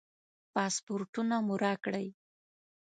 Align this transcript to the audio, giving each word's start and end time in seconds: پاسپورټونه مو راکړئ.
پاسپورټونه 0.53 1.35
مو 1.45 1.53
راکړئ. 1.63 2.07